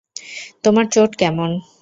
[0.63, 1.49] তোমার চোট কেমন?